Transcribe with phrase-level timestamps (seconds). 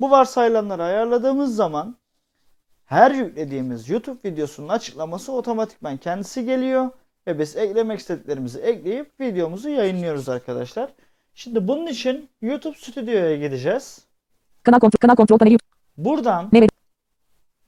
[0.00, 1.96] Bu varsayılanları ayarladığımız zaman
[2.84, 6.90] her yüklediğimiz YouTube videosunun açıklaması otomatikman kendisi geliyor
[7.26, 10.90] ve biz eklemek istediklerimizi ekleyip videomuzu yayınlıyoruz arkadaşlar.
[11.34, 14.04] Şimdi bunun için YouTube Stüdyo'ya gideceğiz.
[14.62, 15.68] Kanal kontrol, kanal kontrol paneli YouTube.
[15.96, 16.50] Buradan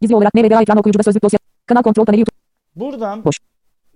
[0.00, 1.38] Gizli olarak NVDA ekran okuyucuda sözlük dosya.
[1.66, 2.36] Kanal kontrol paneli YouTube.
[2.76, 3.49] buradan Boş.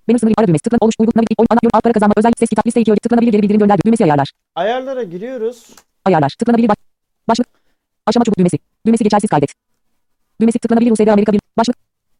[0.09, 0.63] Benim sınırı ara düğmesi.
[0.63, 2.95] Tıklan oluş uygun navigasyonu oyun ana yorum alt para kazanma özel ses kitap liste 2
[2.95, 4.33] tıklanabilir geri bildirim gönder düğmesi ayarlar.
[4.55, 5.67] ayarlara giriyoruz.
[6.05, 6.35] Ayarlar.
[6.39, 6.77] Tıklanabilir baş.
[7.29, 7.47] Başlık.
[8.07, 8.59] Aşama çubuk düğmesi.
[8.87, 9.53] Düğmesi geçersiz kaydet.
[10.41, 11.41] Düğmesi tıklanabilir USB Amerika bir.
[11.59, 11.77] Başlık.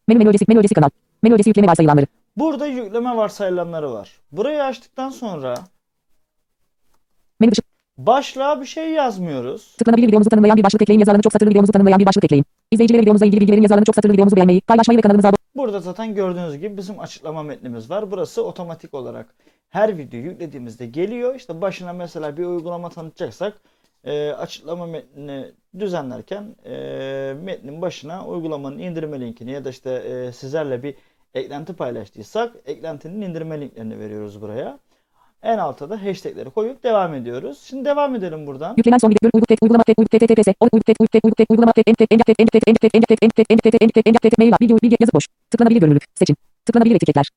[0.07, 0.89] Menü menü ödesi menü ödesi kanal.
[1.23, 2.07] Menü ödesi yükleme varsayılanları.
[2.37, 4.19] Burada yükleme varsayılanları var.
[4.31, 5.55] Burayı açtıktan sonra
[7.39, 7.61] Menü dışı.
[7.97, 9.75] Başlığa bir şey yazmıyoruz.
[9.77, 12.45] Tıklanabilir videomuzu tanımlayan bir başlık ekleyin yazarını çok satırlı videomuzu tanımlayan bir başlık ekleyin.
[12.71, 16.15] İzleyicilere videomuzla ilgili bilgilerin yazarını çok satırlı videomuzu beğenmeyi, paylaşmayı ve kanalımıza abone Burada zaten
[16.15, 18.11] gördüğünüz gibi bizim açıklama metnimiz var.
[18.11, 19.35] Burası otomatik olarak
[19.69, 21.35] her video yüklediğimizde geliyor.
[21.35, 23.61] İşte başına mesela bir uygulama tanıtacaksak
[24.03, 26.71] e, açıklama metnini düzenlerken e,
[27.43, 30.95] metnin başına uygulamanın indirme linkini ya da işte e, sizlerle bir
[31.33, 34.79] eklenti paylaştıysak eklentinin indirme linklerini veriyoruz buraya.
[35.45, 37.63] En alta da hashtagleri koyup devam ediyoruz.
[37.65, 38.73] Şimdi devam edelim buradan.
[38.77, 41.97] Yüklenen son video uygulama tet uygulama tet https uygulama tet uygulama tet uygulama tet tet
[41.97, 45.27] tet tet tet tet tet mail video bilgi yazı boş.
[45.51, 46.37] Tıklanabilir görünürlük seçin.
[46.65, 47.29] Tıklanabilir etiketler.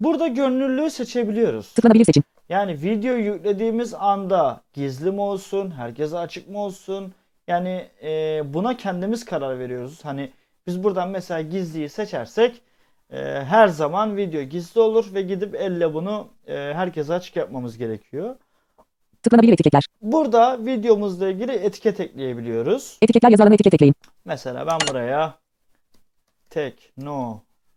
[0.00, 1.72] Burada görünürlüğü seçebiliyoruz.
[1.72, 2.24] Tıklanabilir seçin.
[2.48, 7.12] Yani video yüklediğimiz anda gizli mi olsun, herkese açık mı olsun?
[7.46, 10.04] Yani e, buna kendimiz karar veriyoruz.
[10.04, 10.30] Hani
[10.66, 12.60] biz buradan mesela gizliyi seçersek
[13.12, 18.36] e, her zaman video gizli olur ve gidip elle bunu e, herkese açık yapmamız gerekiyor.
[19.22, 19.84] Tıklanabilir etiketler.
[20.02, 22.98] Burada videomuzla ilgili etiket ekleyebiliyoruz.
[23.02, 23.94] Etiketler yazı etiket ekleyin.
[24.24, 25.34] Mesela ben buraya
[26.50, 27.68] teknoloji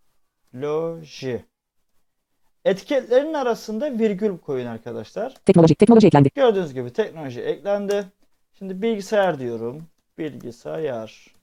[2.65, 5.33] etiketlerin arasında virgül koyun arkadaşlar.
[5.45, 5.75] Teknoloji.
[5.75, 6.29] Teknoloji eklendi.
[6.35, 8.05] Gördüğünüz gibi teknoloji eklendi.
[8.59, 9.83] Şimdi bilgisayar diyorum.
[10.17, 11.40] Bilgisayar.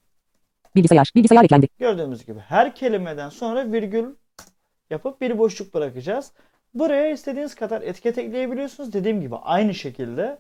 [0.77, 1.13] Bilgisayar.
[1.17, 1.69] Bilgisayar eklendi.
[1.79, 4.05] Gördüğümüz gibi her kelimeden sonra virgül
[4.91, 6.33] yapıp bir boşluk bırakacağız.
[6.75, 8.93] Buraya istediğiniz kadar etiket ekleyebiliyorsunuz.
[8.93, 10.39] Dediğim gibi aynı şekilde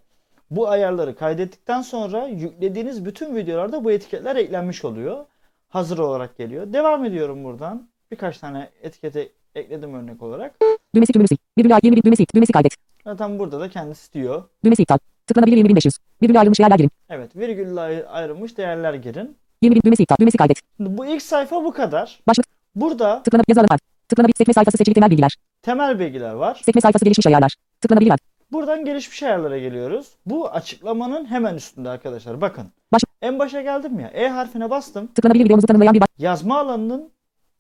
[0.50, 5.24] bu ayarları kaydettikten sonra yüklediğiniz bütün videolarda bu etiketler eklenmiş oluyor.
[5.68, 6.72] Hazır olarak geliyor.
[6.72, 7.88] Devam ediyorum buradan.
[8.10, 10.54] Birkaç tane etikete ekledim örnek olarak.
[10.94, 11.36] Düğmesi sil.
[11.58, 12.26] Virgül A 21 düğmesi.
[12.34, 12.74] Düğmesi kaydet.
[13.04, 14.42] Zaten burada da kendisi diyor.
[14.64, 14.98] Düğmesi iptal.
[15.26, 15.98] Tıklanabilir 20500.
[16.22, 16.90] Virgül ayrılmış yerler girin.
[17.10, 19.36] Evet virgülle ayr- ayrılmış değerler girin.
[19.62, 20.16] 21 düğmesi iptal.
[20.20, 20.58] Düğmesi kaydet.
[20.78, 22.20] Bu ilk sayfa bu kadar.
[22.26, 22.46] Başlık.
[22.74, 23.78] Burada Tıklanabilir yazı var.
[24.08, 25.36] Tıklanabilir sekme sayfası seçili temel bilgiler.
[25.62, 26.60] temel bilgiler var.
[26.64, 27.54] Sekme sayfası gelişmiş ayarlar.
[27.80, 28.19] Tıklanabilir ad.
[28.52, 30.06] Buradan gelişmiş ayarlara geliyoruz.
[30.26, 32.41] Bu açıklamanın hemen üstünde arkadaşlar.
[32.41, 32.64] Bakın.
[32.92, 34.08] Baş- En başa geldim ya.
[34.08, 35.06] E harfine bastım.
[35.06, 36.08] Tıklanabilir videomuzu tanımlayan bir baş...
[36.19, 37.10] Yazma alanının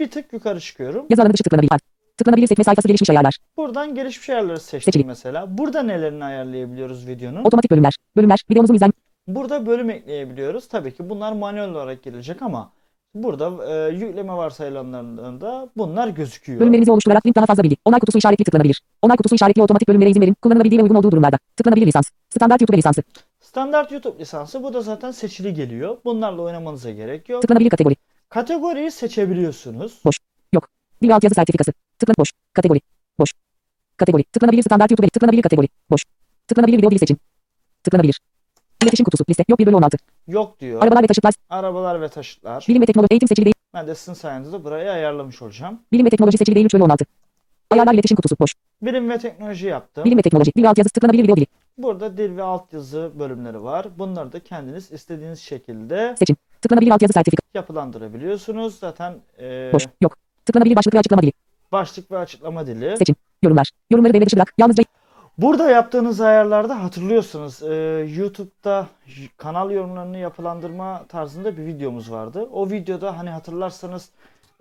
[0.00, 1.06] bir tık yukarı çıkıyorum.
[1.10, 1.78] Yazı alanı dışı tıklanabilir ad.
[2.16, 3.36] Tıklanabilir sekme sayfası gelişmiş ayarlar.
[3.56, 5.04] Buradan gelişmiş ayarları seçtim Seçili.
[5.04, 5.58] mesela.
[5.58, 7.44] Burada nelerini ayarlayabiliyoruz videonun?
[7.44, 7.96] Otomatik bölümler.
[8.16, 8.38] Bölümler.
[8.50, 8.92] Videomuzun izlen...
[9.28, 10.68] Burada bölüm ekleyebiliyoruz.
[10.68, 12.72] Tabii ki bunlar manuel olarak gelecek ama
[13.14, 16.60] burada e, yükleme varsayılanlarında bunlar gözüküyor.
[16.60, 17.76] Bölümlerinizi oluşturarak link daha fazla bilgi.
[17.84, 18.82] Onay kutusu işaretli tıklanabilir.
[19.02, 20.34] Onay kutusu işaretli otomatik bölümlere izin verin.
[20.42, 21.38] Kullanılabildiği ve uygun olduğu durumlarda.
[21.56, 22.04] Tıklanabilir lisans.
[22.30, 23.02] Standart YouTube lisansı.
[23.40, 25.98] Standart YouTube lisansı bu da zaten seçili geliyor.
[26.04, 27.42] Bunlarla oynamanıza gerek yok.
[27.42, 27.96] Tıklanabilir kategori.
[28.28, 30.02] Kategoriyi seçebiliyorsunuz.
[30.52, 30.68] Yok.
[31.02, 31.72] Dil altyazı sertifikası.
[31.98, 32.32] Tıklan boş.
[32.52, 32.80] Kategori.
[33.18, 33.32] Boş.
[33.96, 34.24] Kategori.
[34.24, 35.08] Tıklanabilir standart YouTube.
[35.08, 35.68] Tıklanabilir kategori.
[35.90, 36.04] Boş.
[36.48, 37.18] Tıklanabilir video dili seçin.
[37.84, 38.20] Tıklanabilir.
[38.82, 39.24] İletişim kutusu.
[39.30, 39.44] Liste.
[39.48, 39.96] Yok 1 bölü 16.
[40.28, 40.82] Yok diyor.
[40.82, 41.34] Arabalar ve taşıtlar.
[41.50, 42.66] Arabalar ve taşıtlar.
[42.68, 43.08] Bilim ve teknoloji.
[43.10, 43.54] Eğitim seçili değil.
[43.74, 45.80] Ben de sizin sayenizde burayı ayarlamış olacağım.
[45.92, 47.04] Bilim ve teknoloji seçili değil 3 bölü 16.
[47.70, 48.36] Ayarlar iletişim kutusu.
[48.40, 48.54] Boş.
[48.82, 50.04] Bilim ve teknoloji yaptım.
[50.04, 50.52] Bilim ve teknoloji.
[50.56, 50.88] Dil altyazı.
[50.90, 51.46] Tıklanabilir video dili.
[51.78, 53.86] Burada dil ve altyazı bölümleri var.
[53.98, 56.36] Bunları da kendiniz istediğiniz şekilde Seçin.
[56.62, 57.42] Tıklanabilir altyazı sertifika.
[57.54, 58.78] yapılandırabiliyorsunuz.
[58.78, 59.86] Zaten e, Boş.
[60.00, 60.16] Yok.
[60.46, 61.32] Tıklanabilir başlık ve açıklama dili.
[61.72, 62.96] başlık ve açıklama dili.
[62.96, 63.16] Seçin.
[63.42, 63.70] Yorumlar.
[63.90, 64.54] Yorumları devre dışı bırak.
[64.58, 64.84] Yalnızca
[65.38, 67.74] Burada yaptığınız ayarlarda hatırlıyorsanız e,
[68.16, 68.86] YouTube'da
[69.36, 72.48] kanal yorumlarını yapılandırma tarzında bir videomuz vardı.
[72.52, 74.10] O videoda hani hatırlarsanız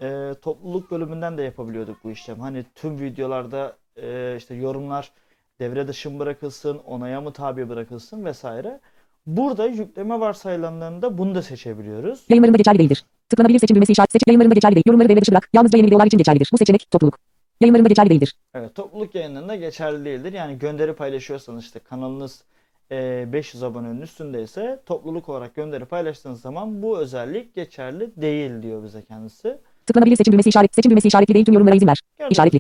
[0.01, 2.41] e, topluluk bölümünden de yapabiliyorduk bu işlemi.
[2.41, 5.12] Hani tüm videolarda e, işte yorumlar
[5.59, 8.79] devre dışı mı bırakılsın, onaya mı tabi bırakılsın vesaire.
[9.27, 12.24] Burada yükleme varsayılanlarında bunu da seçebiliyoruz.
[12.29, 13.06] Yayınlarında geçerli değildir.
[13.29, 14.12] Tıklanabilir seçim düğmesi işaret.
[14.12, 14.83] Seçim yayınlarında geçerli değil.
[14.88, 15.50] Yorumları devre dışı bırak.
[15.53, 16.50] Yalnızca yeni videolar için geçerlidir.
[16.53, 17.26] Bu seçenek topluluk.
[17.62, 18.36] Yayınlarında geçerli değildir.
[18.54, 20.33] Evet, topluluk yayınlarında geçerli değildir.
[20.33, 22.44] Yani gönderi paylaşıyorsanız işte kanalınız
[22.92, 29.01] e, 500 abonenin üstündeyse topluluk olarak gönderi paylaştığınız zaman bu özellik geçerli değil diyor bize
[29.06, 29.57] kendisi.
[29.86, 30.75] Tıklanabilir seçim düğmesi işaret.
[30.75, 31.45] Seçim düğmesi işaretli değil.
[31.45, 32.01] Tüm yorumlara izin ver.
[32.18, 32.59] Gördüğümüz, İşaretli.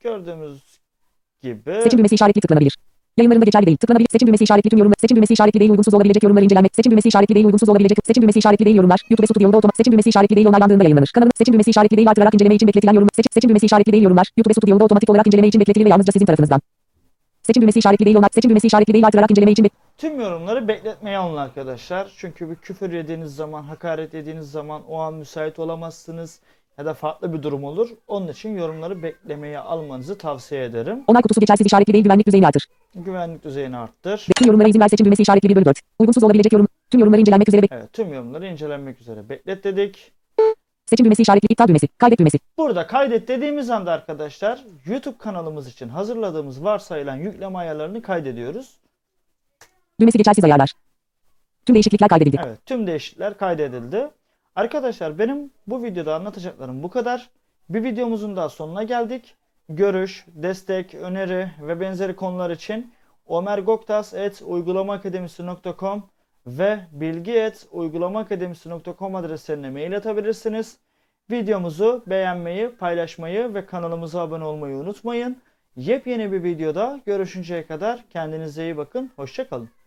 [0.00, 0.80] gördüğümüz
[1.42, 2.76] gibi Seçim düğmesi işaretli tıklanabilir.
[3.20, 3.76] Yayınlarında geçerli değil.
[3.76, 4.08] Tıklanabilir.
[4.12, 4.96] Seçim düğmesi işaretli tüm yorumlar.
[5.00, 5.70] Seçim düğmesi işaretli değil.
[5.70, 6.76] Uygunsuz olabilecek yorumları incelenmek.
[6.76, 7.46] Seçim düğmesi işaretli değil.
[7.46, 7.98] Uygunsuz olabilecek.
[8.06, 9.00] Seçim düğmesi işaretli değil yorumlar.
[9.10, 9.76] YouTube yolda otomatik.
[9.76, 10.46] Seçim düğmesi işaretli değil.
[10.46, 11.10] Onaylandığında yayınlanır.
[11.14, 12.10] Kanalın seçim düğmesi işaretli değil.
[12.10, 13.12] Artırarak inceleme için bekletilen yorumlar.
[13.16, 14.26] Seçim, seçim düğmesi işaretli değil yorumlar.
[14.36, 16.60] YouTube yolda otomatik olarak inceleme için bekletilir ve yalnızca sizin tarafınızdan.
[17.42, 18.16] Seçim düğmesi işaretli değil.
[18.16, 18.28] Onay.
[18.32, 19.06] Seçim düğmesi işaretli değil.
[19.06, 22.12] Artırarak inceleme için tüm yorumları bekletmeye alın arkadaşlar.
[22.16, 26.40] Çünkü bir küfür yediğiniz zaman, hakaret yediğiniz zaman o an müsait olamazsınız
[26.78, 27.88] ya da farklı bir durum olur.
[28.08, 31.04] Onun için yorumları beklemeye almanızı tavsiye ederim.
[31.06, 32.04] Onay kutusu geçersiz işaretli değil.
[32.04, 32.66] Güvenlik düzeyini artır.
[32.94, 34.26] Güvenlik düzeyini arttır.
[34.36, 34.88] Tüm yorumlara izin ver.
[34.88, 35.80] Seçim düğmesi işaretli 1 bölü 4.
[35.98, 36.68] Uygunsuz olabilecek yorum.
[36.90, 40.12] Tüm yorumları incelenmek üzere Evet, tüm yorumları incelenmek üzere beklet dedik.
[40.86, 41.88] Seçim düğmesi işaretli iptal düğmesi.
[41.88, 42.38] Kaydet düğmesi.
[42.58, 48.76] Burada kaydet dediğimiz anda arkadaşlar YouTube kanalımız için hazırladığımız varsayılan yükleme ayarlarını kaydediyoruz.
[50.00, 50.72] Düğmesi geçersiz ayarlar.
[51.66, 52.40] Tüm değişiklikler kaydedildi.
[52.46, 54.10] Evet tüm değişiklikler kaydedildi.
[54.56, 57.30] Arkadaşlar benim bu videoda anlatacaklarım bu kadar.
[57.68, 59.34] Bir videomuzun daha sonuna geldik.
[59.72, 62.92] Görüş, destek, öneri ve benzeri konular için
[63.26, 66.02] omergoktas.uygulamaakademisi.com
[66.46, 70.78] ve bilgi.uygulamaakademisi.com adreslerine mail atabilirsiniz.
[71.30, 75.42] Videomuzu beğenmeyi, paylaşmayı ve kanalımıza abone olmayı unutmayın.
[75.76, 79.10] Yepyeni bir videoda görüşünceye kadar kendinize iyi bakın.
[79.16, 79.79] Hoşçakalın.